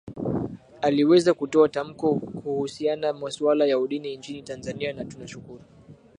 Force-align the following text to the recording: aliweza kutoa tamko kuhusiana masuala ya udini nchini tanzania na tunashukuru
aliweza 0.81 1.33
kutoa 1.33 1.69
tamko 1.69 2.15
kuhusiana 2.15 3.13
masuala 3.13 3.65
ya 3.65 3.79
udini 3.79 4.17
nchini 4.17 4.43
tanzania 4.43 4.93
na 4.93 5.05
tunashukuru 5.05 5.61